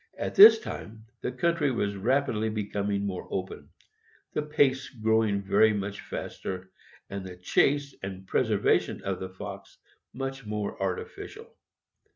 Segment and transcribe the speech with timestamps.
[0.17, 3.69] At this time the country was rapidly becoming more open,
[4.33, 6.71] the pace growing very much faster,
[7.11, 9.77] and the chase and preservation of the fox
[10.11, 11.55] much more artificial.